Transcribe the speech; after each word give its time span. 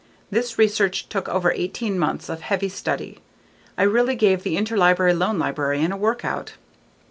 This 0.31 0.57
research 0.57 1.09
took 1.09 1.29
over 1.29 1.51
eighteen 1.51 1.99
months 1.99 2.27
of 2.27 2.41
heavy 2.41 2.69
study. 2.69 3.19
l 3.77 3.85
really 3.87 4.15
gave 4.15 4.41
the 4.41 4.55
interlibrary 4.57 5.15
loan 5.15 5.37
librarian 5.37 5.91
a 5.91 5.95
workout. 5.97 6.53